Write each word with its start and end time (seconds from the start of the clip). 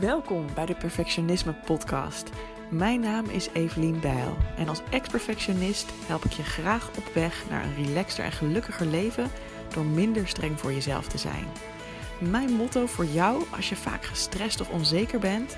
Welkom 0.00 0.46
bij 0.54 0.66
de 0.66 0.74
Perfectionisme 0.74 1.52
Podcast. 1.52 2.30
Mijn 2.70 3.00
naam 3.00 3.24
is 3.24 3.48
Evelien 3.52 4.00
Bijl 4.00 4.36
en 4.56 4.68
als 4.68 4.80
ex-perfectionist 4.90 5.92
help 6.06 6.24
ik 6.24 6.32
je 6.32 6.42
graag 6.42 6.90
op 6.96 7.14
weg 7.14 7.44
naar 7.50 7.64
een 7.64 7.84
relaxter 7.84 8.24
en 8.24 8.32
gelukkiger 8.32 8.86
leven 8.86 9.30
door 9.74 9.84
minder 9.84 10.28
streng 10.28 10.60
voor 10.60 10.72
jezelf 10.72 11.08
te 11.08 11.18
zijn. 11.18 11.46
Mijn 12.18 12.52
motto 12.52 12.86
voor 12.86 13.04
jou 13.04 13.44
als 13.56 13.68
je 13.68 13.76
vaak 13.76 14.04
gestrest 14.04 14.60
of 14.60 14.70
onzeker 14.70 15.18
bent: 15.18 15.56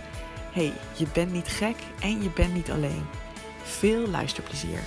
hey, 0.52 0.72
je 0.96 1.06
bent 1.12 1.32
niet 1.32 1.48
gek 1.48 1.76
en 2.00 2.22
je 2.22 2.30
bent 2.30 2.54
niet 2.54 2.70
alleen. 2.70 3.06
Veel 3.62 4.08
luisterplezier. 4.08 4.80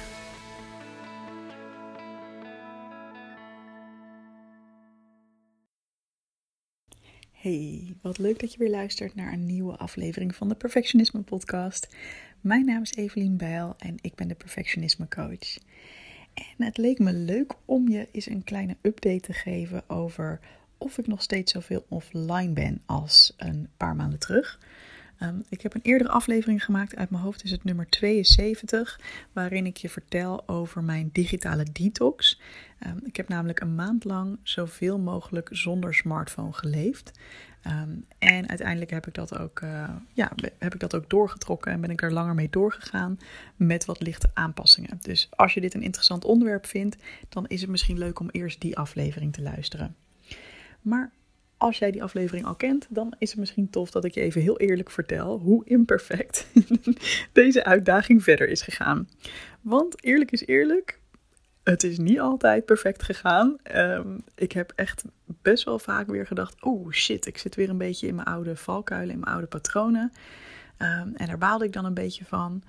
Hey, 7.48 7.96
wat 8.02 8.18
leuk 8.18 8.40
dat 8.40 8.52
je 8.54 8.60
weer 8.60 8.70
luistert 8.70 9.16
naar 9.16 9.34
een 9.34 9.46
nieuwe 9.46 9.78
aflevering 9.78 10.36
van 10.36 10.50
de 10.50 10.56
Perfectionisme 10.56 11.22
Podcast. 11.22 11.96
Mijn 12.42 12.66
naam 12.66 12.82
is 12.82 12.94
Evelien 12.96 13.38
Bijl 13.38 13.76
en 13.78 13.96
ik 14.02 14.16
ben 14.16 14.28
de 14.28 14.36
Perfectionisme 14.36 15.08
Coach. 15.08 15.58
En 16.34 16.66
het 16.66 16.78
leek 16.78 17.00
me 17.00 17.14
leuk 17.14 17.54
om 17.66 17.88
je 17.90 18.08
eens 18.12 18.30
een 18.30 18.44
kleine 18.44 18.78
update 18.82 19.20
te 19.20 19.34
geven 19.34 19.90
over 19.90 20.40
of 20.78 20.98
ik 20.98 21.08
nog 21.08 21.22
steeds 21.22 21.52
zoveel 21.52 21.86
offline 21.90 22.54
ben 22.54 22.82
als 22.86 23.34
een 23.38 23.70
paar 23.78 23.96
maanden 23.96 24.20
terug. 24.20 24.60
Um, 25.22 25.44
ik 25.50 25.62
heb 25.62 25.74
een 25.74 25.82
eerdere 25.84 26.10
aflevering 26.10 26.66
gemaakt, 26.66 26.96
uit 26.96 27.10
mijn 27.10 27.24
hoofd 27.24 27.44
is 27.44 27.52
het 27.52 27.64
nummer 27.64 27.90
72, 27.90 29.00
waarin 29.34 29.66
ik 29.66 29.78
je 29.78 29.90
vertel 29.90 30.48
over 30.48 30.84
mijn 30.84 31.10
digitale 31.14 31.66
detox. 31.72 32.42
Um, 32.88 33.00
ik 33.04 33.16
heb 33.16 33.28
namelijk 33.28 33.60
een 33.60 33.76
maand 33.76 34.04
lang 34.04 34.40
zoveel 34.44 35.00
mogelijk 35.00 35.50
zonder 35.52 35.94
smartphone 35.94 36.54
geleefd. 36.54 37.12
Um, 37.68 38.06
en 38.18 38.50
uiteindelijk 38.50 38.92
heb 38.92 39.08
ik, 39.08 39.14
dat 39.14 39.38
ook, 39.38 39.60
uh, 39.60 39.90
ja, 40.14 40.32
heb 40.58 40.74
ik 40.74 40.80
dat 40.80 40.96
ook 40.96 41.10
doorgetrokken 41.10 41.72
en 41.72 41.82
ben 41.82 41.90
ik 41.90 42.02
er 42.02 42.14
langer 42.14 42.36
mee 42.36 42.50
doorgegaan 42.50 43.20
met 43.56 43.86
wat 43.86 44.02
lichte 44.02 44.30
aanpassingen. 44.34 44.98
Dus 45.02 45.28
als 45.30 45.54
je 45.54 45.62
dit 45.62 45.74
een 45.74 45.82
interessant 45.82 46.26
onderwerp 46.26 46.66
vindt, 46.66 46.98
dan 47.30 47.48
is 47.48 47.62
het 47.62 47.70
misschien 47.70 47.98
leuk 47.98 48.20
om 48.20 48.30
eerst 48.30 48.62
die 48.62 48.78
aflevering 48.78 49.34
te 49.34 49.42
luisteren. 49.42 49.96
Maar 50.82 51.12
als 51.58 51.78
jij 51.78 51.92
die 51.92 52.04
aflevering 52.04 52.46
al 52.46 52.56
kent, 52.56 52.86
dan 52.90 53.14
is 53.18 53.30
het 53.30 53.40
misschien 53.40 53.70
tof 53.70 53.92
dat 53.92 54.06
ik 54.06 54.14
je 54.14 54.22
even 54.22 54.42
heel 54.42 54.60
eerlijk 54.60 54.92
vertel 54.92 55.40
hoe 55.40 55.66
imperfect 55.66 56.48
deze 57.32 57.64
uitdaging 57.64 58.24
verder 58.24 58.50
is 58.50 58.62
gegaan. 58.62 59.10
Want 59.62 60.04
eerlijk 60.04 60.32
is 60.32 60.46
eerlijk, 60.46 61.00
het 61.64 61.84
is 61.84 61.98
niet 61.98 62.20
altijd 62.20 62.66
perfect 62.66 63.04
gegaan. 63.04 63.58
Um, 63.76 64.24
ik 64.36 64.52
heb 64.52 64.72
echt 64.76 65.04
best 65.42 65.64
wel 65.64 65.80
vaak 65.80 66.08
weer 66.08 66.28
gedacht: 66.28 66.64
oh 66.64 66.92
shit, 66.92 67.26
ik 67.26 67.38
zit 67.38 67.56
weer 67.56 67.70
een 67.70 67.78
beetje 67.78 68.08
in 68.08 68.16
mijn 68.16 68.28
oude 68.28 68.56
valkuilen, 68.56 69.14
in 69.14 69.20
mijn 69.20 69.32
oude 69.32 69.48
patronen. 69.48 70.12
Um, 70.78 71.14
en 71.16 71.28
daar 71.28 71.38
baalde 71.38 71.66
ik 71.66 71.74
dan 71.74 71.86
een 71.86 71.94
beetje 71.94 72.26
van. 72.26 72.64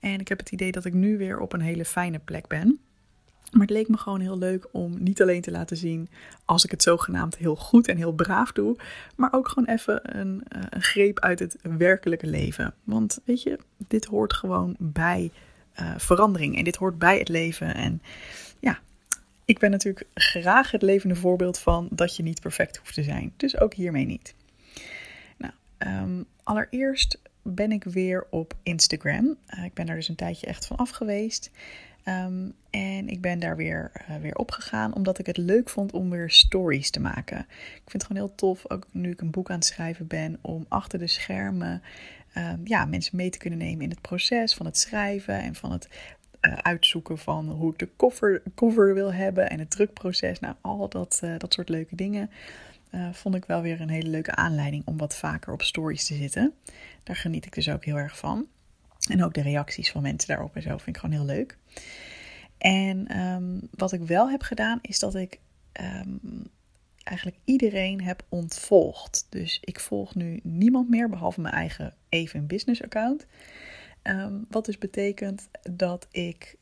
En 0.00 0.20
ik 0.20 0.28
heb 0.28 0.38
het 0.38 0.50
idee 0.50 0.72
dat 0.72 0.84
ik 0.84 0.92
nu 0.92 1.18
weer 1.18 1.38
op 1.38 1.52
een 1.52 1.60
hele 1.60 1.84
fijne 1.84 2.18
plek 2.18 2.46
ben. 2.46 2.80
Maar 3.54 3.66
het 3.66 3.76
leek 3.76 3.88
me 3.88 3.96
gewoon 3.96 4.20
heel 4.20 4.38
leuk 4.38 4.68
om 4.72 5.02
niet 5.02 5.22
alleen 5.22 5.40
te 5.40 5.50
laten 5.50 5.76
zien 5.76 6.08
als 6.44 6.64
ik 6.64 6.70
het 6.70 6.82
zogenaamd 6.82 7.36
heel 7.36 7.56
goed 7.56 7.88
en 7.88 7.96
heel 7.96 8.12
braaf 8.12 8.52
doe, 8.52 8.76
maar 9.16 9.32
ook 9.32 9.48
gewoon 9.48 9.74
even 9.74 10.18
een, 10.18 10.42
eh, 10.48 10.60
een 10.70 10.82
greep 10.82 11.20
uit 11.20 11.38
het 11.38 11.56
werkelijke 11.62 12.26
leven. 12.26 12.74
Want 12.84 13.20
weet 13.24 13.42
je, 13.42 13.58
dit 13.76 14.04
hoort 14.04 14.32
gewoon 14.32 14.76
bij 14.78 15.30
uh, 15.80 15.94
verandering 15.96 16.56
en 16.56 16.64
dit 16.64 16.76
hoort 16.76 16.98
bij 16.98 17.18
het 17.18 17.28
leven. 17.28 17.74
En 17.74 18.02
ja, 18.60 18.78
ik 19.44 19.58
ben 19.58 19.70
natuurlijk 19.70 20.06
graag 20.14 20.70
het 20.70 20.82
levende 20.82 21.16
voorbeeld 21.16 21.58
van 21.58 21.88
dat 21.90 22.16
je 22.16 22.22
niet 22.22 22.40
perfect 22.40 22.76
hoeft 22.76 22.94
te 22.94 23.02
zijn. 23.02 23.32
Dus 23.36 23.60
ook 23.60 23.74
hiermee 23.74 24.06
niet. 24.06 24.34
Nou, 25.36 25.52
um, 25.78 26.24
allereerst 26.42 27.18
ben 27.42 27.72
ik 27.72 27.84
weer 27.84 28.26
op 28.30 28.54
Instagram. 28.62 29.36
Uh, 29.56 29.64
ik 29.64 29.74
ben 29.74 29.88
er 29.88 29.94
dus 29.94 30.08
een 30.08 30.14
tijdje 30.14 30.46
echt 30.46 30.66
van 30.66 30.76
af 30.76 30.90
geweest. 30.90 31.50
Um, 32.08 32.54
en 32.70 33.08
ik 33.08 33.20
ben 33.20 33.38
daar 33.38 33.56
weer, 33.56 33.92
uh, 34.10 34.16
weer 34.16 34.34
opgegaan, 34.36 34.94
omdat 34.94 35.18
ik 35.18 35.26
het 35.26 35.36
leuk 35.36 35.68
vond 35.68 35.92
om 35.92 36.10
weer 36.10 36.30
stories 36.30 36.90
te 36.90 37.00
maken. 37.00 37.38
Ik 37.38 37.90
vind 37.90 37.92
het 37.92 38.04
gewoon 38.04 38.22
heel 38.22 38.34
tof, 38.34 38.70
ook 38.70 38.86
nu 38.90 39.10
ik 39.10 39.20
een 39.20 39.30
boek 39.30 39.50
aan 39.50 39.56
het 39.56 39.64
schrijven 39.64 40.06
ben, 40.06 40.38
om 40.40 40.66
achter 40.68 40.98
de 40.98 41.06
schermen 41.06 41.82
um, 42.36 42.60
ja, 42.64 42.84
mensen 42.84 43.16
mee 43.16 43.30
te 43.30 43.38
kunnen 43.38 43.58
nemen 43.58 43.82
in 43.82 43.90
het 43.90 44.00
proces 44.00 44.54
van 44.54 44.66
het 44.66 44.78
schrijven 44.78 45.40
en 45.40 45.54
van 45.54 45.72
het 45.72 45.88
uh, 46.40 46.54
uitzoeken 46.54 47.18
van 47.18 47.48
hoe 47.48 47.72
ik 47.72 47.78
de 47.78 47.88
cover, 47.96 48.42
cover 48.54 48.94
wil 48.94 49.12
hebben 49.12 49.50
en 49.50 49.58
het 49.58 49.70
drukproces. 49.70 50.40
Nou, 50.40 50.54
al 50.60 50.88
dat, 50.88 51.20
uh, 51.24 51.34
dat 51.38 51.52
soort 51.52 51.68
leuke 51.68 51.96
dingen. 51.96 52.30
vond 53.12 53.34
ik 53.34 53.44
wel 53.44 53.62
weer 53.62 53.80
een 53.80 53.88
hele 53.88 54.08
leuke 54.08 54.34
aanleiding 54.34 54.82
om 54.86 54.96
wat 54.96 55.16
vaker 55.16 55.52
op 55.52 55.62
stories 55.62 56.06
te 56.06 56.14
zitten. 56.14 56.52
Daar 57.02 57.16
geniet 57.16 57.46
ik 57.46 57.54
dus 57.54 57.70
ook 57.70 57.84
heel 57.84 57.96
erg 57.96 58.18
van. 58.18 58.46
En 59.10 59.24
ook 59.24 59.34
de 59.34 59.42
reacties 59.42 59.90
van 59.90 60.02
mensen 60.02 60.28
daarop 60.28 60.56
en 60.56 60.62
zo 60.62 60.68
vind 60.68 60.96
ik 60.96 60.96
gewoon 60.96 61.16
heel 61.16 61.34
leuk. 61.34 61.58
En 62.58 63.18
um, 63.20 63.60
wat 63.70 63.92
ik 63.92 64.02
wel 64.02 64.30
heb 64.30 64.42
gedaan, 64.42 64.78
is 64.82 64.98
dat 64.98 65.14
ik 65.14 65.40
um, 65.80 66.46
eigenlijk 67.02 67.38
iedereen 67.44 68.02
heb 68.02 68.24
ontvolgd. 68.28 69.26
Dus 69.28 69.58
ik 69.64 69.80
volg 69.80 70.14
nu 70.14 70.40
niemand 70.42 70.88
meer, 70.88 71.08
behalve 71.08 71.40
mijn 71.40 71.54
eigen 71.54 71.94
Even 72.08 72.46
Business 72.46 72.82
account. 72.82 73.26
Um, 74.02 74.46
wat 74.50 74.64
dus 74.64 74.78
betekent 74.78 75.48
dat 75.70 76.06
ik 76.10 76.56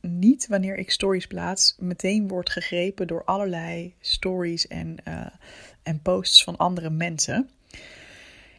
niet, 0.00 0.46
wanneer 0.46 0.76
ik 0.76 0.90
stories 0.90 1.26
plaats, 1.26 1.76
meteen 1.78 2.28
word 2.28 2.50
gegrepen 2.50 3.06
door 3.06 3.24
allerlei 3.24 3.94
stories 4.00 4.66
en, 4.66 4.96
uh, 5.08 5.26
en 5.82 6.02
posts 6.02 6.44
van 6.44 6.56
andere 6.56 6.90
mensen. 6.90 7.50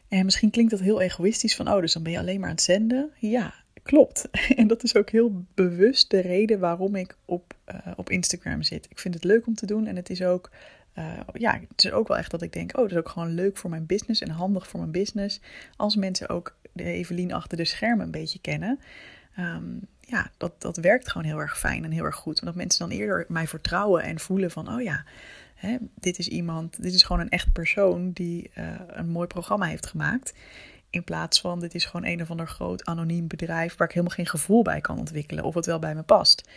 En 0.08 0.26
misschien 0.26 0.50
klinkt 0.50 0.72
dat 0.72 0.80
heel 0.80 1.02
egoïstisch 1.02 1.56
van, 1.56 1.70
oh, 1.70 1.80
dus 1.80 1.94
dan 1.94 2.04
ben 2.04 2.12
je 2.12 2.20
alleen 2.20 2.40
maar 2.40 2.50
aan 2.50 2.56
het 2.56 2.64
zenden. 2.64 3.12
Ja, 3.20 3.54
klopt. 3.84 4.30
En 4.56 4.68
dat 4.68 4.84
is 4.84 4.96
ook 4.96 5.10
heel 5.10 5.46
bewust 5.54 6.10
de 6.10 6.20
reden 6.20 6.60
waarom 6.60 6.96
ik 6.96 7.16
op, 7.26 7.54
uh, 7.72 7.94
op 7.96 8.10
Instagram 8.10 8.64
zit. 8.64 8.88
Ik 8.90 9.00
vind 9.00 9.14
het 9.14 9.24
leuk 9.24 9.48
om 9.48 9.56
te 9.56 9.66
doen 9.66 9.88
en 9.88 9.96
het 9.96 10.10
is 10.10 10.24
ook, 10.24 10.50
uh, 10.98 11.20
ja, 11.34 11.60
het 11.70 11.84
is 11.84 11.92
ook 11.92 12.08
wel 12.08 12.18
echt 12.18 12.32
dat 12.32 12.42
ik 12.42 12.54
denk, 12.54 12.76
oh, 12.76 12.82
dat 12.82 12.92
is 12.92 12.98
ook 12.98 13.10
gewoon 13.10 13.34
leuk 13.34 13.58
voor 13.58 13.70
mijn 13.70 13.86
business 13.86 14.22
en 14.22 14.30
handig 14.30 14.68
voor 14.68 14.80
mijn 14.80 14.92
business. 14.92 15.42
Als 15.76 15.96
mensen 15.96 16.30
ook 16.30 16.56
de 16.72 16.84
Evelien 16.84 17.34
achter 17.34 17.58
de 17.58 17.66
schermen 17.66 18.06
een 18.06 18.12
beetje 18.12 18.40
kennen. 18.40 18.80
Um, 19.40 19.80
ja, 20.02 20.32
dat, 20.38 20.62
dat 20.62 20.78
werkt 20.78 21.10
gewoon 21.10 21.28
heel 21.28 21.40
erg 21.40 21.60
fijn 21.60 21.84
en 21.84 21.92
heel 21.92 22.04
erg 22.04 22.16
goed. 22.16 22.40
Omdat 22.40 22.56
mensen 22.56 22.90
dan 22.90 22.98
eerder 22.98 23.26
mij 23.28 23.48
vertrouwen 23.48 24.04
en 24.04 24.20
voelen 24.20 24.52
van, 24.52 24.70
oh 24.70 24.82
ja, 24.82 25.04
hè, 25.58 25.78
dit 25.96 26.20
is 26.20 26.28
iemand, 26.28 26.82
dit 26.82 26.94
is 26.94 27.04
gewoon 27.04 27.22
een 27.22 27.30
echt 27.30 27.52
persoon 27.52 28.12
die 28.12 28.52
uh, 28.58 28.66
een 28.88 29.10
mooi 29.10 29.28
programma 29.28 29.66
heeft 29.66 29.86
gemaakt. 29.86 30.34
In 30.90 31.04
plaats 31.04 31.42
van 31.42 31.60
dit 31.60 31.76
is 31.76 31.86
gewoon 31.86 32.06
een 32.06 32.22
of 32.22 32.30
ander 32.30 32.48
groot 32.48 32.86
anoniem 32.86 33.28
bedrijf 33.28 33.76
waar 33.76 33.88
ik 33.88 33.94
helemaal 33.94 34.16
geen 34.16 34.28
gevoel 34.28 34.62
bij 34.62 34.82
kan 34.82 34.98
ontwikkelen 34.98 35.44
of 35.44 35.54
het 35.54 35.66
wel 35.66 35.80
bij 35.80 35.96
me 35.96 36.04
past. 36.04 36.50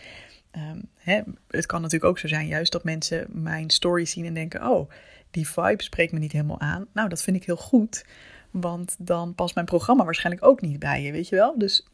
Um, 0.57 0.89
hè, 0.99 1.21
het 1.49 1.67
kan 1.67 1.81
natuurlijk 1.81 2.11
ook 2.11 2.19
zo 2.19 2.29
zijn, 2.29 2.47
juist 2.47 2.73
dat 2.73 2.85
mensen 2.85 3.27
mijn 3.29 3.71
story 3.71 4.05
zien 4.05 4.25
en 4.25 4.35
denken: 4.35 4.71
Oh, 4.71 4.91
die 5.31 5.49
vibe 5.49 5.83
spreekt 5.83 6.13
me 6.13 6.19
niet 6.19 6.33
helemaal 6.33 6.61
aan. 6.61 6.87
Nou, 6.93 7.09
dat 7.09 7.23
vind 7.23 7.37
ik 7.37 7.45
heel 7.45 7.57
goed, 7.57 8.05
want 8.51 8.97
dan 8.99 9.35
past 9.35 9.55
mijn 9.55 9.67
programma 9.67 10.05
waarschijnlijk 10.05 10.47
ook 10.47 10.61
niet 10.61 10.79
bij 10.79 11.03
je, 11.03 11.13
weet 11.13 11.29
je 11.29 11.37
wel? 11.37 11.59
Dus 11.59 11.87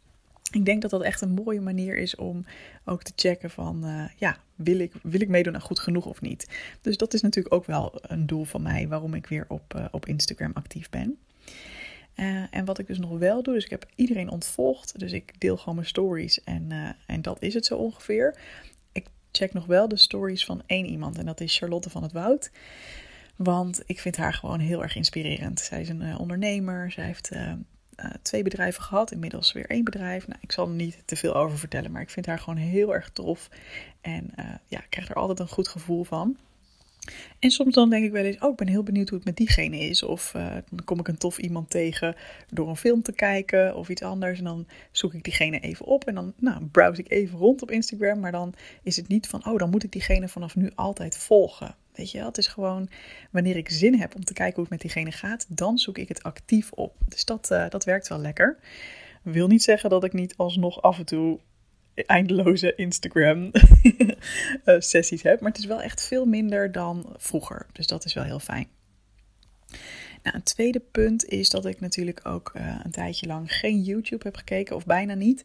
ik 0.51 0.65
denk 0.65 0.83
dat 0.83 0.91
dat 0.91 1.03
echt 1.03 1.21
een 1.21 1.35
mooie 1.45 1.61
manier 1.61 1.97
is 1.97 2.15
om 2.15 2.45
ook 2.85 3.03
te 3.03 3.13
checken 3.17 3.51
van, 3.51 3.85
uh, 3.85 4.05
ja, 4.17 4.37
wil 4.55 4.79
ik, 4.79 4.93
wil 5.03 5.21
ik 5.21 5.29
meedoen 5.29 5.55
aan 5.55 5.61
goed 5.61 5.79
genoeg 5.79 6.07
of 6.07 6.21
niet? 6.21 6.51
Dus 6.81 6.97
dat 6.97 7.15
is 7.15 7.21
natuurlijk 7.23 7.55
ook 7.55 7.67
wel 7.67 7.93
een 8.03 8.27
doel 8.27 8.45
van 8.45 8.63
mij 8.63 8.89
waarom 8.89 9.15
ik 9.15 9.27
weer 9.27 9.45
op, 9.49 9.75
uh, 9.77 9.85
op 9.91 10.07
Instagram 10.07 10.51
actief 10.55 10.91
ben. 10.91 11.19
Uh, 12.17 12.43
en 12.51 12.65
wat 12.65 12.79
ik 12.79 12.87
dus 12.87 12.99
nog 12.99 13.19
wel 13.19 13.43
doe, 13.43 13.55
dus 13.55 13.65
ik 13.65 13.71
heb 13.71 13.87
iedereen 13.95 14.31
ontvolgd. 14.31 14.99
Dus 14.99 15.13
ik 15.13 15.41
deel 15.41 15.57
gewoon 15.57 15.75
mijn 15.75 15.87
stories 15.87 16.45
en, 16.45 16.97
en 17.07 17.23
dat 17.23 17.43
is 17.43 17.55
het 17.55 17.67
zo 17.67 17.77
ongeveer. 17.77 18.39
Ik 18.93 19.07
check 19.33 19.53
nog 19.53 19.67
wel 19.67 19.89
de 19.89 19.97
stories 19.97 20.45
van 20.45 20.63
één 20.67 20.87
iemand 20.87 21.19
en 21.19 21.27
dat 21.27 21.41
is 21.41 21.59
Charlotte 21.59 21.91
van 21.91 22.03
het 22.03 22.13
Woud. 22.13 22.51
Want 23.37 23.83
ik 23.87 24.01
vind 24.01 24.17
haar 24.17 24.35
gewoon 24.35 24.61
heel 24.61 24.83
erg 24.83 24.97
inspirerend. 24.97 25.61
Zij 25.61 25.81
is 25.81 25.89
een 25.89 26.19
ondernemer, 26.19 26.93
zij 26.93 27.05
heeft 27.05 27.31
twee 28.23 28.43
bedrijven 28.43 28.83
gehad, 28.83 29.13
inmiddels 29.13 29.53
weer 29.53 29.67
één 29.67 29.85
bedrijf. 29.85 30.27
Nou, 30.27 30.39
ik 30.43 30.53
zal 30.53 30.69
er 30.69 30.75
niet 30.75 31.03
te 31.05 31.17
veel 31.17 31.35
over 31.35 31.59
vertellen, 31.59 31.93
maar 31.93 32.03
ik 32.03 32.11
vind 32.11 32.27
haar 32.27 32.39
gewoon 32.39 32.59
heel 32.59 32.95
erg 32.95 33.11
tof. 33.11 33.49
En 34.01 34.31
ja, 34.67 34.79
ik 34.79 34.91
krijg 34.91 35.09
er 35.09 35.15
altijd 35.17 35.39
een 35.39 35.49
goed 35.49 35.69
gevoel 35.69 36.05
van. 36.05 36.37
En 37.39 37.51
soms 37.51 37.75
dan 37.75 37.91
denk 37.91 38.05
ik 38.05 38.13
wel 38.13 38.25
eens, 38.25 38.39
oh, 38.39 38.51
ik 38.51 38.57
ben 38.57 38.69
heel 38.69 38.83
benieuwd 38.83 39.09
hoe 39.09 39.19
het 39.19 39.27
met 39.27 39.37
diegene 39.37 39.79
is. 39.79 40.03
Of 40.03 40.33
uh, 40.37 40.55
dan 40.71 40.85
kom 40.85 40.99
ik 40.99 41.09
een 41.09 41.17
tof 41.17 41.39
iemand 41.39 41.71
tegen 41.71 42.17
door 42.51 42.69
een 42.69 42.77
film 42.77 43.03
te 43.03 43.13
kijken 43.13 43.77
of 43.77 43.89
iets 43.89 44.03
anders. 44.03 44.39
En 44.39 44.45
dan 44.45 44.67
zoek 44.91 45.15
ik 45.15 45.25
diegene 45.25 45.61
even 45.61 45.87
op 45.87 46.05
en 46.05 46.15
dan 46.15 46.33
nou, 46.37 46.65
browse 46.65 47.01
ik 47.01 47.11
even 47.11 47.39
rond 47.39 47.63
op 47.63 47.71
Instagram. 47.71 48.21
Maar 48.21 48.33
dan 48.33 48.55
is 48.83 48.97
het 48.97 49.09
niet 49.09 49.27
van, 49.27 49.47
oh, 49.47 49.59
dan 49.59 49.71
moet 49.71 49.85
ik 49.85 49.93
diegene 49.93 50.29
vanaf 50.29 50.57
nu 50.57 50.71
altijd 50.75 51.17
volgen. 51.17 51.75
Weet 51.97 52.11
je 52.11 52.19
wel, 52.19 52.27
het 52.27 52.39
is 52.39 52.47
gewoon 52.47 52.89
wanneer 53.31 53.57
ik 53.57 53.71
zin 53.71 53.99
heb 53.99 54.15
om 54.15 54.25
te 54.25 54.33
kijken 54.33 54.55
hoe 54.55 54.63
het 54.63 54.73
met 54.73 54.81
diegene 54.81 55.13
gaat, 55.13 55.47
dan 55.49 55.79
zoek 55.79 55.99
ik 55.99 56.09
het 56.09 56.23
actief 56.23 56.73
op. 56.73 56.95
Dus 57.09 57.25
dat, 57.25 57.49
uh, 57.53 57.69
dat 57.69 57.85
werkt 57.85 58.09
wel 58.09 58.19
lekker. 58.19 58.59
Wil 59.23 59.47
niet 59.47 59.63
zeggen 59.63 59.91
dat 59.91 60.05
ik 60.05 60.13
niet 60.13 60.37
alsnog 60.37 60.83
af 60.83 60.99
en 60.99 61.05
toe 61.05 61.39
eindeloze 61.95 62.75
Instagram-sessies 62.75 65.23
heb. 65.29 65.41
Maar 65.41 65.51
het 65.51 65.61
is 65.61 65.67
wel 65.67 65.83
echt 65.83 66.07
veel 66.07 66.25
minder 66.25 66.73
dan 66.73 67.15
vroeger. 67.17 67.67
Dus 67.73 67.87
dat 67.87 68.05
is 68.05 68.15
wel 68.15 68.25
heel 68.25 68.39
fijn. 68.39 68.69
Nou, 70.23 70.37
een 70.37 70.43
tweede 70.43 70.81
punt 70.81 71.25
is 71.25 71.51
dat 71.51 71.67
ik 71.67 71.81
natuurlijk 71.81 72.21
ook 72.23 72.53
uh, 72.57 72.81
een 72.83 72.91
tijdje 72.91 73.27
lang 73.27 73.53
geen 73.53 73.83
YouTube 73.83 74.25
heb 74.25 74.37
gekeken, 74.37 74.77
of 74.77 74.87
bijna 74.87 75.15
niet, 75.15 75.45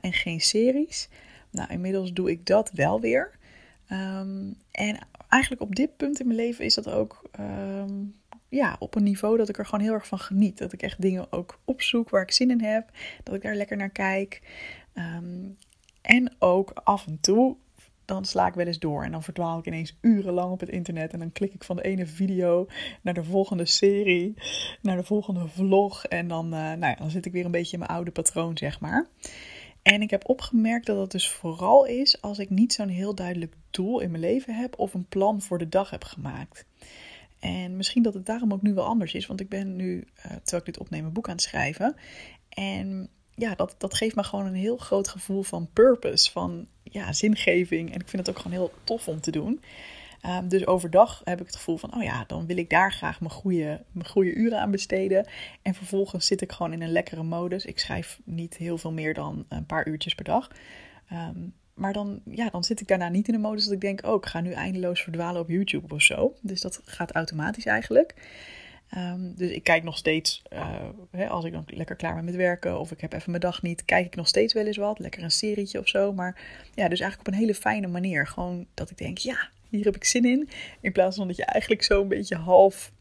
en 0.00 0.12
geen 0.12 0.40
series. 0.40 1.08
Nou, 1.50 1.72
inmiddels 1.72 2.12
doe 2.12 2.30
ik 2.30 2.46
dat 2.46 2.70
wel 2.74 3.00
weer. 3.00 3.38
Um, 3.92 4.56
en 4.70 4.98
eigenlijk 5.28 5.62
op 5.62 5.74
dit 5.74 5.96
punt 5.96 6.20
in 6.20 6.26
mijn 6.26 6.38
leven 6.38 6.64
is 6.64 6.74
dat 6.74 6.90
ook 6.90 7.22
um, 7.40 8.14
ja, 8.48 8.76
op 8.78 8.94
een 8.94 9.02
niveau 9.02 9.36
dat 9.36 9.48
ik 9.48 9.58
er 9.58 9.66
gewoon 9.66 9.84
heel 9.84 9.94
erg 9.94 10.06
van 10.06 10.18
geniet. 10.18 10.58
Dat 10.58 10.72
ik 10.72 10.82
echt 10.82 11.00
dingen 11.00 11.32
ook 11.32 11.60
opzoek 11.64 12.10
waar 12.10 12.22
ik 12.22 12.32
zin 12.32 12.50
in 12.50 12.60
heb. 12.60 12.90
Dat 13.22 13.34
ik 13.34 13.42
daar 13.42 13.54
lekker 13.54 13.76
naar 13.76 13.90
kijk. 13.90 14.42
Um, 14.94 15.56
en 16.02 16.34
ook 16.38 16.70
af 16.84 17.06
en 17.06 17.18
toe 17.20 17.56
dan 18.04 18.24
sla 18.24 18.46
ik 18.46 18.54
wel 18.54 18.66
eens 18.66 18.78
door. 18.78 19.04
En 19.04 19.10
dan 19.10 19.22
verdwaal 19.22 19.58
ik 19.58 19.66
ineens 19.66 19.98
urenlang 20.00 20.52
op 20.52 20.60
het 20.60 20.68
internet. 20.68 21.12
En 21.12 21.18
dan 21.18 21.32
klik 21.32 21.54
ik 21.54 21.64
van 21.64 21.76
de 21.76 21.82
ene 21.82 22.06
video 22.06 22.66
naar 23.02 23.14
de 23.14 23.24
volgende 23.24 23.66
serie, 23.66 24.34
naar 24.82 24.96
de 24.96 25.04
volgende 25.04 25.48
vlog. 25.48 26.04
En 26.04 26.28
dan, 26.28 26.44
uh, 26.44 26.50
nou 26.50 26.86
ja, 26.86 26.94
dan 26.94 27.10
zit 27.10 27.26
ik 27.26 27.32
weer 27.32 27.44
een 27.44 27.50
beetje 27.50 27.72
in 27.72 27.78
mijn 27.78 27.90
oude 27.90 28.10
patroon, 28.10 28.58
zeg 28.58 28.80
maar. 28.80 29.08
En 29.82 30.02
ik 30.02 30.10
heb 30.10 30.28
opgemerkt 30.28 30.86
dat 30.86 30.96
dat 30.96 31.10
dus 31.10 31.30
vooral 31.30 31.84
is 31.84 32.22
als 32.22 32.38
ik 32.38 32.50
niet 32.50 32.72
zo'n 32.72 32.88
heel 32.88 33.14
duidelijk 33.14 33.54
doel 33.70 34.00
in 34.00 34.10
mijn 34.10 34.22
leven 34.22 34.54
heb 34.54 34.78
of 34.78 34.94
een 34.94 35.06
plan 35.08 35.40
voor 35.40 35.58
de 35.58 35.68
dag 35.68 35.90
heb 35.90 36.04
gemaakt. 36.04 36.64
En 37.38 37.76
misschien 37.76 38.02
dat 38.02 38.14
het 38.14 38.26
daarom 38.26 38.52
ook 38.52 38.62
nu 38.62 38.74
wel 38.74 38.84
anders 38.84 39.14
is, 39.14 39.26
want 39.26 39.40
ik 39.40 39.48
ben 39.48 39.76
nu, 39.76 39.96
uh, 39.96 40.22
terwijl 40.22 40.58
ik 40.58 40.64
dit 40.64 40.78
opneem, 40.78 41.04
een 41.04 41.12
boek 41.12 41.28
aan 41.28 41.34
het 41.34 41.42
schrijven. 41.42 41.96
En 42.48 43.08
ja, 43.34 43.54
dat, 43.54 43.74
dat 43.78 43.94
geeft 43.94 44.16
me 44.16 44.22
gewoon 44.22 44.46
een 44.46 44.54
heel 44.54 44.76
groot 44.76 45.08
gevoel 45.08 45.42
van 45.42 45.68
purpose, 45.72 46.30
van 46.30 46.66
ja, 46.82 47.12
zingeving. 47.12 47.88
En 47.92 48.00
ik 48.00 48.08
vind 48.08 48.26
het 48.26 48.36
ook 48.36 48.42
gewoon 48.42 48.58
heel 48.58 48.72
tof 48.84 49.08
om 49.08 49.20
te 49.20 49.30
doen. 49.30 49.62
Um, 50.26 50.48
dus 50.48 50.66
overdag 50.66 51.20
heb 51.24 51.40
ik 51.40 51.46
het 51.46 51.56
gevoel 51.56 51.76
van, 51.76 51.94
oh 51.94 52.02
ja, 52.02 52.24
dan 52.26 52.46
wil 52.46 52.56
ik 52.56 52.70
daar 52.70 52.92
graag 52.92 53.20
mijn 53.20 53.32
goede, 53.32 53.84
mijn 53.92 54.08
goede 54.08 54.34
uren 54.34 54.60
aan 54.60 54.70
besteden. 54.70 55.26
En 55.62 55.74
vervolgens 55.74 56.26
zit 56.26 56.40
ik 56.40 56.52
gewoon 56.52 56.72
in 56.72 56.82
een 56.82 56.92
lekkere 56.92 57.22
modus. 57.22 57.64
Ik 57.64 57.78
schrijf 57.78 58.20
niet 58.24 58.56
heel 58.56 58.78
veel 58.78 58.92
meer 58.92 59.14
dan 59.14 59.44
een 59.48 59.66
paar 59.66 59.86
uurtjes 59.86 60.14
per 60.14 60.24
dag. 60.24 60.50
Um, 61.12 61.54
maar 61.80 61.92
dan, 61.92 62.20
ja, 62.24 62.48
dan 62.50 62.64
zit 62.64 62.80
ik 62.80 62.88
daarna 62.88 63.08
niet 63.08 63.26
in 63.26 63.32
de 63.32 63.40
modus 63.40 63.64
dat 63.64 63.72
ik 63.72 63.80
denk, 63.80 64.06
oh, 64.06 64.14
ik 64.14 64.26
ga 64.26 64.40
nu 64.40 64.52
eindeloos 64.52 65.02
verdwalen 65.02 65.40
op 65.40 65.48
YouTube 65.48 65.94
of 65.94 66.02
zo. 66.02 66.34
Dus 66.40 66.60
dat 66.60 66.80
gaat 66.84 67.12
automatisch 67.12 67.66
eigenlijk. 67.66 68.14
Um, 68.96 69.34
dus 69.36 69.50
ik 69.50 69.64
kijk 69.64 69.82
nog 69.82 69.96
steeds, 69.96 70.42
uh, 70.52 70.88
hè, 71.10 71.28
als 71.28 71.44
ik 71.44 71.52
dan 71.52 71.64
lekker 71.66 71.96
klaar 71.96 72.14
ben 72.14 72.24
met 72.24 72.34
werken 72.34 72.78
of 72.78 72.90
ik 72.90 73.00
heb 73.00 73.12
even 73.12 73.30
mijn 73.30 73.42
dag 73.42 73.62
niet, 73.62 73.84
kijk 73.84 74.06
ik 74.06 74.16
nog 74.16 74.28
steeds 74.28 74.52
wel 74.52 74.66
eens 74.66 74.76
wat. 74.76 74.98
Lekker 74.98 75.22
een 75.22 75.30
serietje 75.30 75.78
of 75.78 75.88
zo. 75.88 76.12
Maar 76.12 76.34
ja, 76.74 76.88
dus 76.88 77.00
eigenlijk 77.00 77.28
op 77.28 77.34
een 77.34 77.40
hele 77.40 77.54
fijne 77.54 77.86
manier. 77.86 78.26
Gewoon 78.26 78.66
dat 78.74 78.90
ik 78.90 78.98
denk, 78.98 79.18
ja, 79.18 79.48
hier 79.68 79.84
heb 79.84 79.96
ik 79.96 80.04
zin 80.04 80.24
in. 80.24 80.48
In 80.80 80.92
plaats 80.92 81.16
van 81.16 81.26
dat 81.26 81.36
je 81.36 81.44
eigenlijk 81.44 81.82
zo 81.82 82.02
een 82.02 82.08
beetje 82.08 82.36
half 82.36 82.92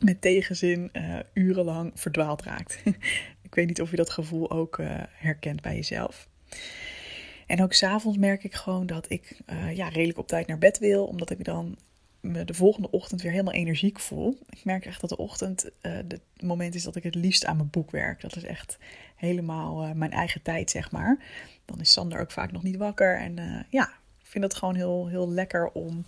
met 0.00 0.20
tegenzin 0.20 0.90
uh, 0.92 1.18
urenlang 1.32 1.92
verdwaald 1.94 2.42
raakt. 2.42 2.82
ik 3.48 3.54
weet 3.54 3.66
niet 3.66 3.80
of 3.80 3.90
je 3.90 3.96
dat 3.96 4.10
gevoel 4.10 4.50
ook 4.50 4.78
uh, 4.78 4.86
herkent 5.10 5.62
bij 5.62 5.74
jezelf. 5.74 6.28
En 7.52 7.62
ook 7.62 7.72
s'avonds 7.72 8.18
merk 8.18 8.44
ik 8.44 8.54
gewoon 8.54 8.86
dat 8.86 9.10
ik 9.10 9.40
uh, 9.46 9.76
ja, 9.76 9.88
redelijk 9.88 10.18
op 10.18 10.26
tijd 10.26 10.46
naar 10.46 10.58
bed 10.58 10.78
wil, 10.78 11.04
omdat 11.04 11.30
ik 11.30 11.44
dan 11.44 11.76
de 12.20 12.54
volgende 12.54 12.90
ochtend 12.90 13.22
weer 13.22 13.30
helemaal 13.30 13.52
energiek 13.52 14.00
voel. 14.00 14.38
Ik 14.50 14.64
merk 14.64 14.86
echt 14.86 15.00
dat 15.00 15.10
de 15.10 15.16
ochtend 15.16 15.70
het 15.80 16.20
moment 16.40 16.74
is 16.74 16.82
dat 16.82 16.96
ik 16.96 17.02
het 17.02 17.14
liefst 17.14 17.44
aan 17.44 17.56
mijn 17.56 17.70
boek 17.70 17.90
werk. 17.90 18.20
Dat 18.20 18.36
is 18.36 18.44
echt 18.44 18.78
helemaal 19.16 19.84
uh, 19.84 19.92
mijn 19.92 20.10
eigen 20.10 20.42
tijd, 20.42 20.70
zeg 20.70 20.90
maar. 20.90 21.18
Dan 21.64 21.80
is 21.80 21.92
Sander 21.92 22.20
ook 22.20 22.30
vaak 22.30 22.52
nog 22.52 22.62
niet 22.62 22.76
wakker. 22.76 23.18
En 23.18 23.66
ja, 23.68 23.88
ik 24.20 24.26
vind 24.26 24.44
het 24.44 24.54
gewoon 24.54 24.74
heel, 24.74 25.08
heel 25.08 25.30
lekker 25.30 25.70
om, 25.72 26.04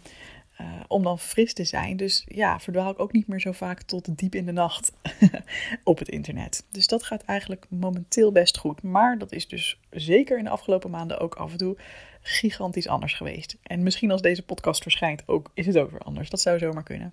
om 0.88 1.02
dan 1.02 1.18
fris 1.18 1.52
te 1.52 1.64
zijn. 1.64 1.96
Dus 1.96 2.24
ja, 2.26 2.60
verdwaal 2.60 2.90
ik 2.90 3.00
ook 3.00 3.12
niet 3.12 3.26
meer 3.26 3.40
zo 3.40 3.52
vaak 3.52 3.82
tot 3.82 4.18
diep 4.18 4.34
in 4.34 4.46
de 4.46 4.52
nacht 4.52 4.92
op 5.84 5.98
het 5.98 6.08
internet. 6.08 6.66
Dus 6.70 6.86
dat 6.86 7.02
gaat 7.02 7.22
eigenlijk 7.22 7.66
momenteel 7.68 8.32
best 8.32 8.58
goed. 8.58 8.82
Maar 8.82 9.18
dat 9.18 9.32
is 9.32 9.48
dus 9.48 9.80
zeker 9.90 10.38
in 10.38 10.44
de 10.44 10.50
afgelopen 10.50 10.90
maanden 10.90 11.18
ook 11.18 11.34
af 11.34 11.52
en 11.52 11.58
toe 11.58 11.76
gigantisch 12.20 12.88
anders 12.88 13.14
geweest. 13.14 13.56
En 13.62 13.82
misschien 13.82 14.10
als 14.10 14.22
deze 14.22 14.42
podcast 14.42 14.82
verschijnt 14.82 15.22
ook, 15.28 15.50
is 15.54 15.66
het 15.66 15.78
ook 15.78 15.90
weer 15.90 16.00
anders. 16.00 16.30
Dat 16.30 16.40
zou 16.40 16.58
zomaar 16.58 16.82
kunnen. 16.82 17.12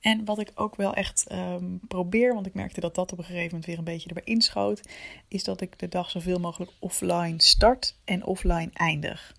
En 0.00 0.24
wat 0.24 0.38
ik 0.38 0.52
ook 0.54 0.76
wel 0.76 0.94
echt 0.94 1.26
um, 1.32 1.80
probeer, 1.88 2.34
want 2.34 2.46
ik 2.46 2.54
merkte 2.54 2.80
dat 2.80 2.94
dat 2.94 3.12
op 3.12 3.18
een 3.18 3.24
gegeven 3.24 3.46
moment 3.46 3.66
weer 3.66 3.78
een 3.78 3.84
beetje 3.84 4.08
erbij 4.08 4.24
inschoot, 4.24 4.80
is 5.28 5.44
dat 5.44 5.60
ik 5.60 5.78
de 5.78 5.88
dag 5.88 6.10
zoveel 6.10 6.38
mogelijk 6.38 6.70
offline 6.78 7.42
start 7.42 7.96
en 8.04 8.24
offline 8.24 8.70
eindig. 8.72 9.34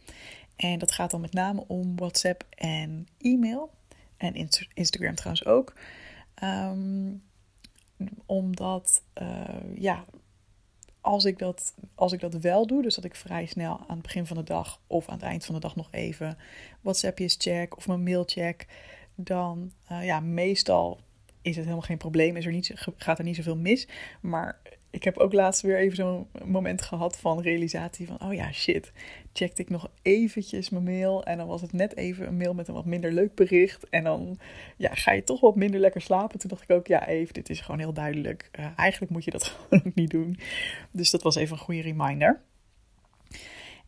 En 0.60 0.80
dat 0.80 0.92
gaat 0.92 1.12
dan 1.12 1.22
met 1.22 1.34
name 1.34 1.64
om 1.68 1.96
WhatsApp 1.96 2.44
en 2.50 3.08
e-mail. 3.18 3.72
En 4.18 4.50
Instagram 4.74 5.16
trouwens 5.16 5.46
ook. 5.46 5.74
Um, 6.44 7.24
omdat, 8.26 9.04
uh, 9.22 9.76
ja, 9.76 10.06
als 11.02 11.26
ik, 11.26 11.38
dat, 11.38 11.74
als 11.96 12.12
ik 12.12 12.20
dat 12.20 12.34
wel 12.34 12.68
doe, 12.68 12.82
dus 12.82 12.96
dat 12.96 13.04
ik 13.04 13.16
vrij 13.16 13.46
snel 13.46 13.80
aan 13.88 13.96
het 13.98 14.02
begin 14.02 14.26
van 14.26 14.38
de 14.38 14.44
dag 14.44 14.82
of 14.88 15.10
aan 15.10 15.16
het 15.16 15.24
eind 15.24 15.46
van 15.46 15.56
de 15.56 15.62
dag 15.62 15.76
nog 15.76 15.88
even 15.92 16.38
WhatsAppjes 16.82 17.36
check 17.38 17.78
of 17.78 17.88
mijn 17.88 18.04
mail 18.04 18.24
check, 18.26 18.68
dan 19.16 19.72
uh, 19.92 20.06
ja, 20.06 20.20
meestal 20.20 21.00
is 21.42 21.56
het 21.56 21.66
helemaal 21.66 21.86
geen 21.86 21.98
probleem, 21.98 22.36
is 22.36 22.46
er 22.46 22.52
niet, 22.52 22.74
gaat 22.98 23.18
er 23.18 23.24
niet 23.24 23.36
zoveel 23.36 23.58
mis. 23.58 23.88
Maar 24.22 24.62
ik 24.92 25.04
heb 25.04 25.18
ook 25.18 25.34
laatst 25.34 25.62
weer 25.62 25.78
even 25.78 25.96
zo'n 25.96 26.28
moment 26.46 26.82
gehad 26.82 27.18
van 27.18 27.42
realisatie 27.42 28.08
van, 28.08 28.22
oh 28.22 28.34
ja, 28.34 28.52
shit, 28.52 28.92
checkte 29.34 29.62
ik 29.62 29.70
nog 29.70 29.90
eventjes 30.02 30.70
mijn 30.70 30.84
mail 30.84 31.24
en 31.24 31.38
dan 31.38 31.48
was 31.48 31.62
het 31.62 31.74
net 31.74 31.96
even 31.96 32.28
een 32.28 32.38
mail 32.38 32.54
met 32.54 32.68
een 32.68 32.74
wat 32.74 32.86
minder 32.86 33.12
leuk 33.12 33.36
bericht 33.36 33.90
en 33.90 34.04
dan 34.04 34.40
ja, 34.78 34.94
ga 34.94 35.12
je 35.12 35.24
toch 35.24 35.40
wat 35.40 35.56
minder 35.56 35.80
lekker 35.80 36.02
slapen. 36.02 36.40
Toen 36.40 36.50
dacht 36.50 36.64
ik 36.64 36.72
ook, 36.72 36.88
ja 36.88 37.08
even, 37.08 37.34
dit 37.34 37.50
is 37.50 37.62
gewoon 37.62 37.80
heel 37.80 37.94
duidelijk. 37.94 38.50
Uh, 38.60 38.66
eigenlijk 38.76 39.12
moet 39.12 39.24
je 39.24 39.32
dat 39.32 39.44
gewoon 39.70 39.84
ook 39.86 39.96
niet 39.96 40.12
doen. 40.12 40.40
Dus 40.92 41.10
dat 41.10 41.22
was 41.22 41.36
even 41.36 41.58
een 41.58 41.64
goede 41.64 41.82
reminder. 41.82 42.42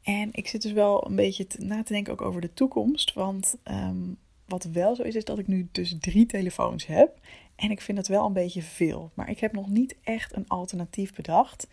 En 0.01 0.29
ik 0.31 0.47
zit 0.47 0.61
dus 0.61 0.71
wel 0.71 1.07
een 1.07 1.15
beetje 1.15 1.47
na 1.57 1.83
te 1.83 1.93
denken 1.93 2.13
ook 2.13 2.21
over 2.21 2.41
de 2.41 2.53
toekomst, 2.53 3.13
want 3.13 3.55
um, 3.71 4.17
wat 4.45 4.63
wel 4.63 4.95
zo 4.95 5.03
is, 5.03 5.15
is 5.15 5.25
dat 5.25 5.39
ik 5.39 5.47
nu 5.47 5.69
dus 5.71 5.95
drie 5.99 6.25
telefoons 6.25 6.85
heb. 6.85 7.19
En 7.61 7.71
ik 7.71 7.81
vind 7.81 7.97
het 7.97 8.07
wel 8.07 8.25
een 8.25 8.33
beetje 8.33 8.61
veel. 8.61 9.11
Maar 9.13 9.29
ik 9.29 9.39
heb 9.39 9.51
nog 9.51 9.69
niet 9.69 9.95
echt 10.03 10.35
een 10.35 10.47
alternatief 10.47 11.13
bedacht. 11.13 11.67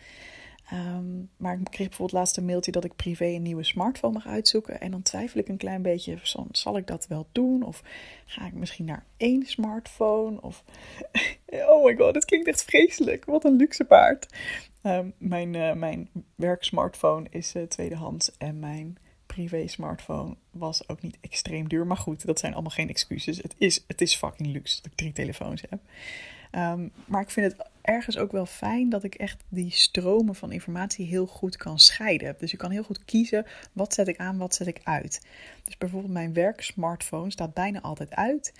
Um, 0.72 1.30
maar 1.36 1.58
ik 1.58 1.64
kreeg 1.64 1.88
bijvoorbeeld 1.88 2.18
laatst 2.18 2.36
een 2.36 2.44
mailtje 2.44 2.72
dat 2.72 2.84
ik 2.84 2.96
privé 2.96 3.24
een 3.24 3.42
nieuwe 3.42 3.62
smartphone 3.62 4.12
mag 4.12 4.26
uitzoeken. 4.26 4.80
En 4.80 4.90
dan 4.90 5.02
twijfel 5.02 5.40
ik 5.40 5.48
een 5.48 5.56
klein 5.56 5.82
beetje, 5.82 6.18
zal 6.50 6.76
ik 6.76 6.86
dat 6.86 7.06
wel 7.06 7.28
doen? 7.32 7.62
Of 7.62 7.82
ga 8.26 8.46
ik 8.46 8.52
misschien 8.52 8.84
naar 8.84 9.04
één 9.16 9.46
smartphone? 9.46 10.40
Of, 10.42 10.64
oh 11.70 11.84
my 11.84 11.96
god, 11.96 12.14
het 12.14 12.24
klinkt 12.24 12.48
echt 12.48 12.64
vreselijk. 12.64 13.24
Wat 13.24 13.44
een 13.44 13.56
luxe 13.56 13.84
paard. 13.84 14.26
Um, 14.82 15.12
mijn, 15.18 15.54
uh, 15.54 15.72
mijn 15.72 16.08
werksmartphone 16.34 17.26
is 17.30 17.54
uh, 17.54 17.62
tweedehands 17.62 18.36
en 18.36 18.58
mijn 18.58 18.98
privé 19.38 19.66
smartphone 19.66 20.36
was 20.50 20.88
ook 20.88 21.02
niet 21.02 21.18
extreem 21.20 21.68
duur. 21.68 21.86
Maar 21.86 21.96
goed, 21.96 22.26
dat 22.26 22.38
zijn 22.38 22.52
allemaal 22.52 22.70
geen 22.70 22.88
excuses. 22.88 23.36
Het 23.36 23.54
is, 23.58 23.84
het 23.86 24.00
is 24.00 24.14
fucking 24.14 24.52
luxe 24.52 24.76
dat 24.76 24.86
ik 24.86 24.96
drie 24.96 25.12
telefoons 25.12 25.64
heb. 25.68 25.80
Um, 26.52 26.92
maar 27.06 27.22
ik 27.22 27.30
vind 27.30 27.52
het 27.52 27.68
ergens 27.80 28.18
ook 28.18 28.32
wel 28.32 28.46
fijn 28.46 28.88
dat 28.88 29.04
ik 29.04 29.14
echt 29.14 29.44
die 29.48 29.70
stromen 29.70 30.34
van 30.34 30.52
informatie 30.52 31.06
heel 31.06 31.26
goed 31.26 31.56
kan 31.56 31.78
scheiden. 31.78 32.36
Dus 32.38 32.52
ik 32.52 32.58
kan 32.58 32.70
heel 32.70 32.82
goed 32.82 33.04
kiezen 33.04 33.46
wat 33.72 33.94
zet 33.94 34.08
ik 34.08 34.16
aan, 34.18 34.38
wat 34.38 34.54
zet 34.54 34.66
ik 34.66 34.80
uit. 34.84 35.26
Dus 35.64 35.76
bijvoorbeeld 35.76 36.12
mijn 36.12 36.32
werksmartphone 36.32 37.30
staat 37.30 37.54
bijna 37.54 37.80
altijd 37.80 38.14
uit. 38.14 38.52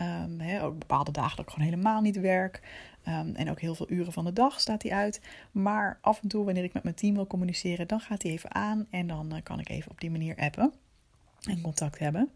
Um, 0.00 0.60
ook 0.60 0.78
bepaalde 0.78 1.10
dagen 1.10 1.36
dat 1.36 1.44
ik 1.44 1.52
gewoon 1.52 1.68
helemaal 1.68 2.00
niet 2.00 2.20
werk. 2.20 2.60
Um, 3.08 3.34
en 3.34 3.50
ook 3.50 3.60
heel 3.60 3.74
veel 3.74 3.90
uren 3.90 4.12
van 4.12 4.24
de 4.24 4.32
dag 4.32 4.60
staat 4.60 4.80
die 4.80 4.94
uit. 4.94 5.20
Maar 5.52 5.98
af 6.00 6.22
en 6.22 6.28
toe, 6.28 6.44
wanneer 6.44 6.64
ik 6.64 6.72
met 6.72 6.82
mijn 6.82 6.94
team 6.94 7.14
wil 7.14 7.26
communiceren, 7.26 7.88
dan 7.88 8.00
gaat 8.00 8.20
die 8.20 8.32
even 8.32 8.54
aan. 8.54 8.86
En 8.90 9.06
dan 9.06 9.34
uh, 9.34 9.42
kan 9.42 9.60
ik 9.60 9.68
even 9.68 9.90
op 9.90 10.00
die 10.00 10.10
manier 10.10 10.36
appen 10.36 10.72
en 11.42 11.60
contact 11.60 11.98
hebben. 11.98 12.30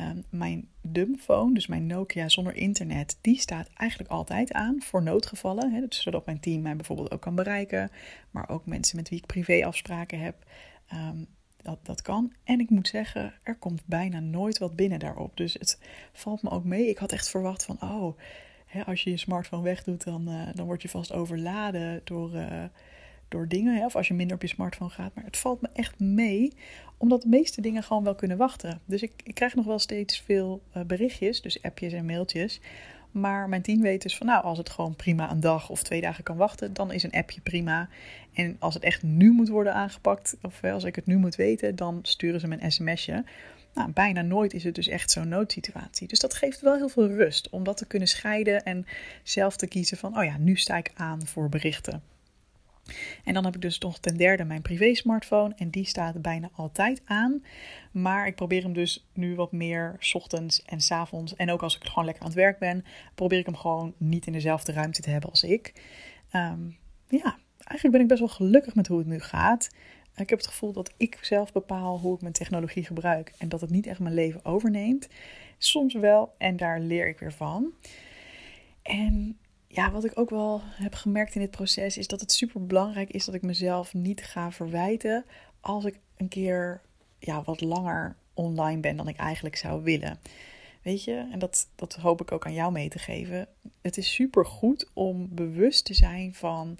Um, 0.00 0.24
mijn 0.28 0.68
dumbphone, 0.82 1.54
dus 1.54 1.66
mijn 1.66 1.86
Nokia 1.86 2.28
zonder 2.28 2.54
internet, 2.54 3.18
die 3.20 3.38
staat 3.38 3.68
eigenlijk 3.74 4.10
altijd 4.10 4.52
aan 4.52 4.82
voor 4.82 5.02
noodgevallen. 5.02 5.72
Hè, 5.72 5.84
zodat 5.88 6.26
mijn 6.26 6.40
team 6.40 6.62
mij 6.62 6.76
bijvoorbeeld 6.76 7.10
ook 7.10 7.20
kan 7.20 7.34
bereiken. 7.34 7.90
Maar 8.30 8.48
ook 8.48 8.66
mensen 8.66 8.96
met 8.96 9.08
wie 9.08 9.18
ik 9.18 9.26
privéafspraken 9.26 10.20
heb. 10.20 10.44
Um, 10.92 11.26
dat, 11.62 11.78
dat 11.82 12.02
kan. 12.02 12.32
En 12.44 12.60
ik 12.60 12.70
moet 12.70 12.88
zeggen, 12.88 13.32
er 13.42 13.56
komt 13.56 13.82
bijna 13.86 14.20
nooit 14.20 14.58
wat 14.58 14.76
binnen 14.76 14.98
daarop. 14.98 15.36
Dus 15.36 15.52
het 15.52 15.78
valt 16.12 16.42
me 16.42 16.50
ook 16.50 16.64
mee. 16.64 16.88
Ik 16.88 16.98
had 16.98 17.12
echt 17.12 17.28
verwacht 17.28 17.64
van, 17.64 17.82
oh, 17.82 18.18
als 18.86 19.02
je 19.02 19.10
je 19.10 19.16
smartphone 19.16 19.62
wegdoet, 19.62 20.04
dan, 20.04 20.28
uh, 20.28 20.42
dan 20.54 20.66
word 20.66 20.82
je 20.82 20.88
vast 20.88 21.12
overladen 21.12 22.00
door, 22.04 22.34
uh, 22.34 22.64
door 23.28 23.48
dingen. 23.48 23.76
Hè, 23.76 23.84
of 23.84 23.96
als 23.96 24.08
je 24.08 24.14
minder 24.14 24.36
op 24.36 24.42
je 24.42 24.48
smartphone 24.48 24.90
gaat. 24.90 25.14
Maar 25.14 25.24
het 25.24 25.36
valt 25.36 25.60
me 25.60 25.68
echt 25.72 26.00
mee, 26.00 26.52
omdat 26.96 27.22
de 27.22 27.28
meeste 27.28 27.60
dingen 27.60 27.82
gewoon 27.82 28.04
wel 28.04 28.14
kunnen 28.14 28.36
wachten. 28.36 28.80
Dus 28.84 29.02
ik, 29.02 29.12
ik 29.24 29.34
krijg 29.34 29.54
nog 29.54 29.64
wel 29.64 29.78
steeds 29.78 30.20
veel 30.20 30.62
uh, 30.76 30.82
berichtjes, 30.82 31.42
dus 31.42 31.62
appjes 31.62 31.92
en 31.92 32.06
mailtjes. 32.06 32.60
Maar 33.10 33.48
mijn 33.48 33.62
team 33.62 33.80
weet 33.80 34.02
dus 34.02 34.16
van 34.16 34.26
nou, 34.26 34.44
als 34.44 34.58
het 34.58 34.68
gewoon 34.68 34.96
prima 34.96 35.30
een 35.30 35.40
dag 35.40 35.70
of 35.70 35.82
twee 35.82 36.00
dagen 36.00 36.24
kan 36.24 36.36
wachten, 36.36 36.72
dan 36.72 36.92
is 36.92 37.02
een 37.02 37.12
appje 37.12 37.40
prima. 37.40 37.88
En 38.32 38.56
als 38.58 38.74
het 38.74 38.82
echt 38.82 39.02
nu 39.02 39.30
moet 39.30 39.48
worden 39.48 39.74
aangepakt, 39.74 40.36
of 40.42 40.64
als 40.64 40.84
ik 40.84 40.96
het 40.96 41.06
nu 41.06 41.16
moet 41.16 41.36
weten, 41.36 41.76
dan 41.76 41.98
sturen 42.02 42.40
ze 42.40 42.48
me 42.48 42.62
een 42.62 42.72
sms'je. 42.72 43.24
Nou, 43.78 43.92
bijna 43.92 44.22
nooit 44.22 44.54
is 44.54 44.64
het 44.64 44.74
dus 44.74 44.88
echt 44.88 45.10
zo'n 45.10 45.28
noodsituatie. 45.28 46.08
Dus 46.08 46.18
dat 46.18 46.34
geeft 46.34 46.60
wel 46.60 46.76
heel 46.76 46.88
veel 46.88 47.06
rust 47.06 47.50
om 47.50 47.64
dat 47.64 47.76
te 47.76 47.86
kunnen 47.86 48.08
scheiden 48.08 48.64
en 48.64 48.86
zelf 49.22 49.56
te 49.56 49.66
kiezen 49.66 49.96
van, 49.96 50.18
oh 50.18 50.24
ja, 50.24 50.38
nu 50.38 50.56
sta 50.56 50.76
ik 50.76 50.90
aan 50.94 51.26
voor 51.26 51.48
berichten. 51.48 52.02
En 53.24 53.34
dan 53.34 53.44
heb 53.44 53.54
ik 53.54 53.60
dus 53.60 53.78
nog 53.78 53.98
ten 53.98 54.16
derde 54.16 54.44
mijn 54.44 54.62
privé 54.62 54.94
smartphone 54.94 55.54
en 55.56 55.70
die 55.70 55.84
staat 55.84 56.22
bijna 56.22 56.50
altijd 56.52 57.02
aan. 57.04 57.44
Maar 57.92 58.26
ik 58.26 58.34
probeer 58.34 58.62
hem 58.62 58.72
dus 58.72 59.08
nu 59.12 59.34
wat 59.34 59.52
meer 59.52 59.96
s 59.98 60.14
ochtends 60.14 60.62
en 60.62 60.80
s 60.80 60.90
avonds 60.90 61.36
en 61.36 61.50
ook 61.50 61.62
als 61.62 61.76
ik 61.76 61.84
gewoon 61.84 62.04
lekker 62.04 62.22
aan 62.22 62.28
het 62.28 62.38
werk 62.38 62.58
ben, 62.58 62.84
probeer 63.14 63.38
ik 63.38 63.46
hem 63.46 63.56
gewoon 63.56 63.94
niet 63.96 64.26
in 64.26 64.32
dezelfde 64.32 64.72
ruimte 64.72 65.02
te 65.02 65.10
hebben 65.10 65.30
als 65.30 65.42
ik. 65.42 65.72
Ehm, 66.30 66.60
ja, 67.08 67.38
eigenlijk 67.56 67.90
ben 67.90 68.00
ik 68.00 68.08
best 68.08 68.20
wel 68.20 68.28
gelukkig 68.28 68.74
met 68.74 68.86
hoe 68.86 68.98
het 68.98 69.06
nu 69.06 69.20
gaat. 69.20 69.70
Ik 70.20 70.30
heb 70.30 70.38
het 70.38 70.48
gevoel 70.48 70.72
dat 70.72 70.92
ik 70.96 71.18
zelf 71.20 71.52
bepaal 71.52 71.98
hoe 71.98 72.14
ik 72.14 72.20
mijn 72.20 72.32
technologie 72.32 72.84
gebruik 72.84 73.32
en 73.38 73.48
dat 73.48 73.60
het 73.60 73.70
niet 73.70 73.86
echt 73.86 74.00
mijn 74.00 74.14
leven 74.14 74.44
overneemt. 74.44 75.08
Soms 75.58 75.94
wel 75.94 76.34
en 76.38 76.56
daar 76.56 76.80
leer 76.80 77.08
ik 77.08 77.18
weer 77.18 77.32
van. 77.32 77.72
En 78.82 79.38
ja, 79.66 79.90
wat 79.90 80.04
ik 80.04 80.18
ook 80.18 80.30
wel 80.30 80.60
heb 80.64 80.94
gemerkt 80.94 81.34
in 81.34 81.40
dit 81.40 81.50
proces 81.50 81.98
is 81.98 82.06
dat 82.06 82.20
het 82.20 82.32
super 82.32 82.66
belangrijk 82.66 83.10
is 83.10 83.24
dat 83.24 83.34
ik 83.34 83.42
mezelf 83.42 83.94
niet 83.94 84.22
ga 84.22 84.50
verwijten 84.50 85.24
als 85.60 85.84
ik 85.84 85.98
een 86.16 86.28
keer 86.28 86.80
ja, 87.18 87.42
wat 87.42 87.60
langer 87.60 88.16
online 88.34 88.80
ben 88.80 88.96
dan 88.96 89.08
ik 89.08 89.16
eigenlijk 89.16 89.56
zou 89.56 89.82
willen. 89.82 90.18
Weet 90.82 91.04
je, 91.04 91.28
en 91.32 91.38
dat, 91.38 91.68
dat 91.74 91.94
hoop 91.94 92.20
ik 92.20 92.32
ook 92.32 92.46
aan 92.46 92.54
jou 92.54 92.72
mee 92.72 92.88
te 92.88 92.98
geven. 92.98 93.48
Het 93.80 93.96
is 93.96 94.14
super 94.14 94.46
goed 94.46 94.90
om 94.92 95.28
bewust 95.30 95.84
te 95.84 95.94
zijn 95.94 96.34
van 96.34 96.78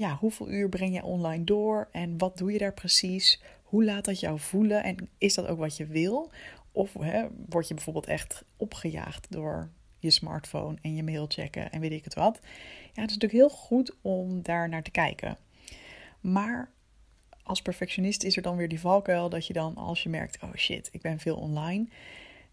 ja, 0.00 0.16
hoeveel 0.16 0.50
uur 0.50 0.68
breng 0.68 0.94
je 0.94 1.04
online 1.04 1.44
door 1.44 1.88
en 1.92 2.18
wat 2.18 2.38
doe 2.38 2.52
je 2.52 2.58
daar 2.58 2.74
precies? 2.74 3.42
Hoe 3.62 3.84
laat 3.84 4.04
dat 4.04 4.20
jou 4.20 4.38
voelen 4.38 4.82
en 4.82 5.08
is 5.18 5.34
dat 5.34 5.46
ook 5.46 5.58
wat 5.58 5.76
je 5.76 5.86
wil? 5.86 6.30
Of 6.72 6.92
hè, 6.92 7.26
word 7.48 7.68
je 7.68 7.74
bijvoorbeeld 7.74 8.06
echt 8.06 8.44
opgejaagd 8.56 9.26
door 9.30 9.70
je 9.98 10.10
smartphone 10.10 10.78
en 10.82 10.94
je 10.94 11.02
mail 11.02 11.26
checken 11.28 11.72
en 11.72 11.80
weet 11.80 11.92
ik 11.92 12.04
het 12.04 12.14
wat? 12.14 12.38
Ja, 12.92 13.00
het 13.02 13.10
is 13.10 13.16
natuurlijk 13.16 13.32
heel 13.32 13.48
goed 13.48 13.96
om 14.00 14.42
daar 14.42 14.68
naar 14.68 14.82
te 14.82 14.90
kijken. 14.90 15.36
Maar 16.20 16.70
als 17.42 17.62
perfectionist 17.62 18.22
is 18.22 18.36
er 18.36 18.42
dan 18.42 18.56
weer 18.56 18.68
die 18.68 18.80
valkuil 18.80 19.28
dat 19.28 19.46
je 19.46 19.52
dan, 19.52 19.76
als 19.76 20.02
je 20.02 20.08
merkt, 20.08 20.42
oh 20.42 20.54
shit, 20.54 20.88
ik 20.92 21.00
ben 21.00 21.18
veel 21.18 21.36
online, 21.36 21.88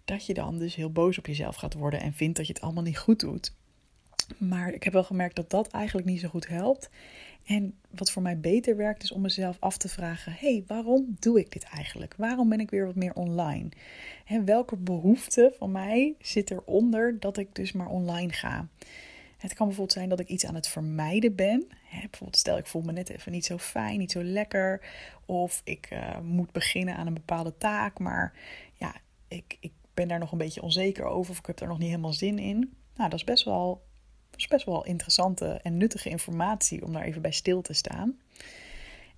dat 0.06 0.26
je 0.26 0.34
dan 0.34 0.58
dus 0.58 0.76
heel 0.76 0.92
boos 0.92 1.18
op 1.18 1.28
jezelf 1.28 1.56
gaat 1.56 1.74
worden 1.74 2.02
en 2.02 2.14
vindt 2.14 2.38
dat 2.38 2.48
je 2.48 2.54
het 2.54 2.62
allemaal 2.62 2.84
niet 2.84 2.98
goed 2.98 3.20
doet. 3.20 3.54
Maar 4.38 4.74
ik 4.74 4.84
heb 4.84 4.94
wel 4.94 5.04
gemerkt 5.04 5.36
dat 5.36 5.50
dat 5.50 5.68
eigenlijk 5.68 6.08
niet 6.08 6.20
zo 6.20 6.28
goed 6.28 6.48
helpt. 6.48 6.90
En 7.46 7.80
wat 7.90 8.12
voor 8.12 8.22
mij 8.22 8.40
beter 8.40 8.76
werkt, 8.76 9.04
is 9.04 9.12
om 9.12 9.22
mezelf 9.22 9.58
af 9.60 9.78
te 9.78 9.90
vragen: 9.90 10.32
hé, 10.32 10.52
hey, 10.52 10.64
waarom 10.68 11.16
doe 11.20 11.40
ik 11.40 11.52
dit 11.52 11.64
eigenlijk? 11.64 12.14
Waarom 12.18 12.50
ben 12.50 12.60
ik 12.60 12.70
weer 12.70 12.86
wat 12.86 12.96
meer 12.96 13.14
online? 13.14 13.70
En 14.26 14.46
welke 14.46 14.78
behoefte 14.78 15.54
van 15.58 15.72
mij 15.72 16.16
zit 16.22 16.52
eronder 16.52 17.20
dat 17.20 17.38
ik 17.38 17.56
dus 17.56 17.72
maar 17.72 17.88
online 17.88 18.34
ga? 18.34 18.68
Het 19.38 19.54
kan 19.54 19.66
bijvoorbeeld 19.68 19.98
zijn 19.98 20.10
dat 20.10 20.20
ik 20.20 20.28
iets 20.28 20.46
aan 20.46 20.56
het 20.56 20.68
vermijden 20.68 21.36
ben. 21.36 21.68
bijvoorbeeld, 21.92 22.38
stel 22.38 22.58
ik 22.58 22.66
voel 22.66 22.82
me 22.82 22.92
net 22.92 23.10
even 23.10 23.32
niet 23.32 23.46
zo 23.46 23.58
fijn, 23.58 24.00
niet 24.00 24.12
zo 24.12 24.24
lekker. 24.24 24.82
Of 25.26 25.62
ik 25.64 25.90
uh, 25.94 26.20
moet 26.20 26.52
beginnen 26.52 26.96
aan 26.96 27.08
een 27.08 27.14
bepaalde 27.14 27.58
taak, 27.58 28.00
maar 28.00 28.34
ja, 28.74 28.96
ik, 29.28 29.58
ik 29.60 29.72
ben 29.94 30.08
daar 30.08 30.20
nog 30.20 30.32
een 30.32 30.38
beetje 30.38 30.62
onzeker 30.62 31.06
over 31.06 31.32
of 31.32 31.40
ik 31.40 31.46
heb 31.46 31.58
daar 31.58 31.68
nog 31.68 31.78
niet 31.78 31.90
helemaal 31.90 32.14
zin 32.14 32.40
in. 32.40 32.58
Nou, 32.96 33.10
dat 33.10 33.20
is 33.20 33.26
best 33.26 33.44
wel 33.44 33.87
is 34.38 34.48
best 34.48 34.66
wel 34.66 34.86
interessante 34.86 35.60
en 35.64 35.78
nuttige 35.78 36.10
informatie 36.10 36.86
om 36.86 36.94
daar 36.94 37.04
even 37.04 37.22
bij 37.22 37.32
stil 37.32 37.62
te 37.62 37.74
staan. 37.74 38.18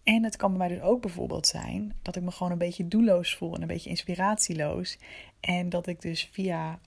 En 0.04 0.24
het 0.24 0.36
kan 0.36 0.50
bij 0.50 0.68
mij 0.68 0.78
dus 0.78 0.86
ook 0.86 1.02
bijvoorbeeld 1.02 1.48
zijn 1.48 1.94
dat 2.02 2.16
ik 2.16 2.24
me 2.24 2.32
gewoon 2.32 2.52
een 2.52 2.58
beetje 2.58 2.88
doelloos 2.88 3.36
voel 3.36 3.56
en 3.56 3.62
een 3.62 3.68
beetje 3.68 3.90
inspiratieloos. 3.90 4.98
En 5.40 5.70
dat 5.70 5.88
ik 5.88 6.02
dus 6.02 6.30
via 6.32 6.80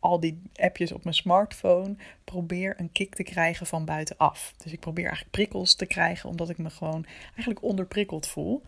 al 0.00 0.20
die 0.20 0.42
appjes 0.54 0.92
op 0.92 1.04
mijn 1.04 1.16
smartphone 1.16 1.96
probeer 2.24 2.74
een 2.80 2.92
kick 2.92 3.14
te 3.14 3.22
krijgen 3.22 3.66
van 3.66 3.84
buitenaf. 3.84 4.54
Dus 4.56 4.72
ik 4.72 4.80
probeer 4.80 5.04
eigenlijk 5.04 5.34
prikkels 5.34 5.74
te 5.74 5.86
krijgen 5.86 6.28
omdat 6.28 6.48
ik 6.48 6.58
me 6.58 6.70
gewoon 6.70 7.06
eigenlijk 7.24 7.62
onderprikkeld 7.62 8.26
voel. 8.26 8.62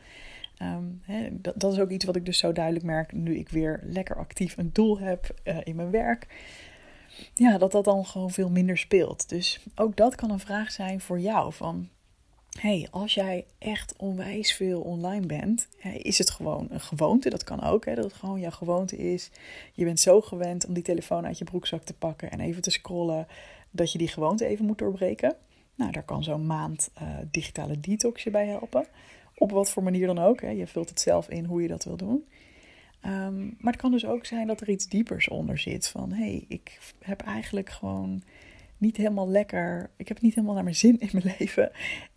Ehm, 0.57 0.85
dat, 1.33 1.61
dat, 1.61 1.73
is 1.73 1.79
ook 1.79 1.91
iets 1.91 2.05
wat 2.05 2.17
ik 2.17 2.25
dus 2.25 2.39
zo 2.39 2.53
duidelijk 2.53 2.85
merk 2.85 3.13
nu 3.13 3.37
ik 3.37 3.49
weer 3.49 3.81
lekker 3.83 4.17
actief 4.17 4.57
een 4.57 4.71
doel 4.73 4.99
heb 4.99 5.35
uh, 5.45 5.57
in 5.63 5.77
mijn 5.77 5.91
werk 5.91 6.27
ja, 7.35 7.59
dat 7.59 7.73
dat 7.73 7.85
dan 7.85 8.07
gewoon 8.07 8.31
veel 8.31 8.51
minder 8.51 8.79
speelt. 8.79 9.29
Dus 9.29 9.61
ook 9.75 9.97
dat 9.97 10.15
kan 10.15 10.31
een 10.31 10.41
vraag 10.41 10.71
zijn 10.71 11.01
voor 11.01 11.21
jou. 11.21 11.53
Van, 11.53 11.89
hey, 12.61 12.89
als 12.91 13.15
jij 13.15 13.47
echt 13.59 13.95
onwijs 13.97 14.55
veel 14.55 14.81
online 14.81 15.27
bent, 15.27 15.69
is 15.97 16.19
het 16.19 16.31
gewoon 16.31 16.67
een 16.71 16.81
gewoonte? 16.81 17.31
Dat 17.31 17.45
kan 17.45 17.63
ook, 17.63 17.85
hè, 17.85 17.95
dat 17.95 18.05
het 18.05 18.13
gewoon 18.13 18.41
jouw 18.41 18.51
gewoonte 18.51 18.97
is. 18.97 19.31
Je 19.73 19.85
bent 19.85 20.01
zo 20.01 20.21
gewend 20.21 20.67
om 20.67 20.75
die 20.75 20.83
telefoon 20.83 21.27
uit 21.27 21.39
je 21.39 21.45
broekzak 21.45 21.83
te 21.83 21.95
pakken 21.95 22.31
en 22.31 22.41
even 22.41 22.63
te 22.63 22.71
scrollen, 22.71 23.27
dat 23.71 23.93
je 23.93 23.99
die 23.99 24.09
gewoonte 24.09 24.47
even 24.47 24.65
moet 24.65 24.79
doorbreken. 24.79 25.37
Nou, 25.75 25.93
daar 25.93 26.05
kan 26.05 26.23
zo'n 26.23 26.47
maand 26.47 26.91
uh, 27.03 27.09
digitale 27.31 27.81
detox 27.81 28.23
je 28.23 28.31
bij 28.31 28.47
helpen. 28.47 28.87
Op 29.37 29.51
wat 29.51 29.71
voor 29.71 29.83
manier 29.83 30.07
dan 30.07 30.19
ook. 30.19 30.41
Hè. 30.41 30.49
Je 30.51 30.67
vult 30.67 30.89
het 30.89 31.01
zelf 31.01 31.29
in 31.29 31.45
hoe 31.45 31.63
je 31.63 31.69
dat 31.69 31.85
wil 31.85 31.97
doen. 31.97 32.27
Ehm, 33.03 33.45
maar 33.45 33.73
het 33.73 33.81
kan 33.81 33.91
dus 33.91 34.07
ook 34.07 34.27
zijn 34.27 34.47
dat 34.47 34.61
er 34.61 34.71
iets 34.71 34.87
diepers 34.87 35.29
onder 35.29 35.59
zit. 35.59 35.89
Van 35.89 36.13
hé, 36.13 36.25
hey, 36.25 36.45
ik 36.49 36.79
heb 36.99 37.21
eigenlijk 37.21 37.71
gewoon 37.71 38.23
niet 38.79 38.97
helemaal 38.97 39.29
lekker. 39.29 39.91
Ik 39.97 40.09
heb 40.09 40.21
niet 40.21 40.35
helemaal 40.35 40.55
naar 40.55 40.65
mijn 40.65 40.77
zin 40.77 41.01
in 41.01 41.09
mijn 41.13 41.35
leven. 41.39 41.71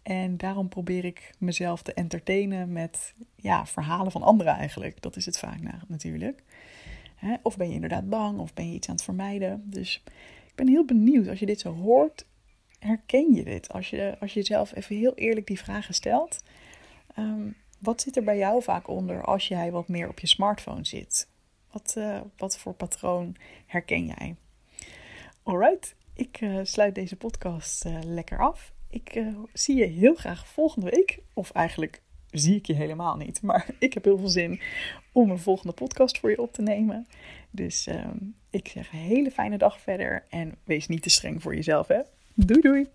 En 0.04 0.38
daarom 0.38 0.70
probeer 0.70 1.06
ik 1.06 1.34
mezelf 1.40 1.82
te 1.82 1.94
entertainen 1.94 2.72
met 2.72 3.14
ja, 3.36 3.66
verhalen 3.66 4.12
van 4.12 4.24
anderen 4.24 4.54
eigenlijk. 4.54 5.02
Dat 5.02 5.16
is 5.16 5.26
het 5.26 5.40
vaak 5.40 5.60
natuurlijk. 5.88 6.44
of 7.42 7.58
ben 7.58 7.68
je 7.68 7.74
inderdaad 7.74 8.10
bang, 8.10 8.40
of 8.40 8.54
ben 8.54 8.68
je 8.68 8.76
iets 8.76 8.88
aan 8.88 8.96
het 8.96 9.04
vermijden. 9.04 9.64
Dus 9.66 10.04
ik 10.48 10.56
ben 10.56 10.68
heel 10.68 10.86
benieuwd 10.86 11.28
als 11.28 11.40
je 11.40 11.46
dit 11.46 11.60
zo 11.60 11.74
hoort. 11.74 12.26
Herken 12.80 13.34
je 13.34 13.44
dit? 13.44 13.70
Als 13.70 13.90
je, 13.90 14.16
als 14.20 14.34
je 14.34 14.40
jezelf 14.40 14.76
even 14.76 14.96
heel 14.96 15.16
eerlijk 15.16 15.48
die 15.48 15.60
vragen 15.60 15.94
stelt. 15.94 16.44
Um, 17.20 17.56
wat 17.86 18.02
zit 18.02 18.16
er 18.16 18.24
bij 18.24 18.38
jou 18.38 18.64
vaak 18.64 18.88
onder 18.88 19.24
als 19.24 19.48
jij 19.48 19.72
wat 19.72 19.88
meer 19.88 20.10
op 20.10 20.20
je 20.20 20.28
smartphone 20.28 20.86
zit? 20.86 21.30
Wat, 21.72 21.96
uh, 21.98 22.22
wat 22.38 22.58
voor 22.58 22.74
patroon 22.74 23.36
herken 23.66 24.06
jij? 24.06 24.36
Alright, 25.44 25.96
ik 26.14 26.42
uh, 26.42 26.60
sluit 26.64 26.96
deze 26.96 27.16
podcast 27.16 27.86
uh, 27.86 28.00
lekker 28.04 28.40
af. 28.40 28.74
Ik 28.90 29.24
zie 29.54 29.76
je 29.76 29.86
heel 29.86 30.16
graag 30.16 30.48
volgende 30.48 30.90
week. 30.90 31.20
Of 31.34 31.52
eigenlijk 31.52 32.02
zie 32.32 32.56
ik 32.56 32.66
je 32.66 32.74
helemaal 32.74 33.16
niet. 33.18 33.42
Maar 33.42 33.68
ik 33.80 33.94
heb 33.94 34.04
heel 34.04 34.18
veel 34.18 34.28
zin 34.28 34.62
om 35.12 35.30
een 35.30 35.40
volgende 35.40 35.74
podcast 35.74 36.20
voor 36.20 36.30
je 36.30 36.42
op 36.42 36.54
te 36.54 36.62
nemen. 36.62 37.08
Dus 37.52 37.88
ehm, 37.88 38.18
ik 38.50 38.68
zeg 38.68 38.92
een 38.92 39.00
hele 39.00 39.32
fijne 39.32 39.58
dag 39.58 39.80
verder. 39.80 40.26
En 40.30 40.56
wees 40.64 40.88
niet 40.88 41.02
te 41.02 41.10
streng 41.10 41.42
voor 41.42 41.56
jezelf, 41.56 41.88
hè? 41.88 42.02
Doei 42.34 42.62
doei! 42.62 42.95